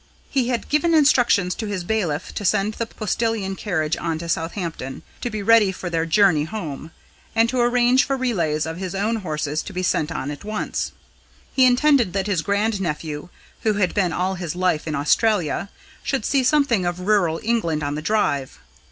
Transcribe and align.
He 0.31 0.47
had 0.47 0.67
given 0.67 0.95
instructions 0.95 1.53
to 1.53 1.67
his 1.67 1.83
bailiff 1.83 2.33
to 2.33 2.43
send 2.43 2.73
the 2.73 2.87
postillion 2.87 3.55
carriage 3.55 3.95
on 3.95 4.17
to 4.17 4.27
Southampton, 4.27 5.03
to 5.21 5.29
be 5.29 5.43
ready 5.43 5.71
for 5.71 5.91
their 5.91 6.07
journey 6.07 6.45
home, 6.45 6.89
and 7.35 7.47
to 7.49 7.61
arrange 7.61 8.03
for 8.03 8.17
relays 8.17 8.65
of 8.65 8.77
his 8.77 8.95
own 8.95 9.17
horses 9.17 9.61
to 9.61 9.71
be 9.73 9.83
sent 9.83 10.11
on 10.11 10.31
at 10.31 10.43
once. 10.43 10.93
He 11.55 11.67
intended 11.67 12.13
that 12.13 12.25
his 12.25 12.41
grand 12.41 12.81
nephew, 12.81 13.29
who 13.61 13.73
had 13.73 13.93
been 13.93 14.11
all 14.11 14.33
his 14.33 14.55
life 14.55 14.87
in 14.87 14.95
Australia, 14.95 15.69
should 16.01 16.25
see 16.25 16.43
something 16.43 16.83
of 16.83 17.01
rural 17.01 17.39
England 17.43 17.83
on 17.83 17.93
the 17.93 18.01
drive. 18.01 18.57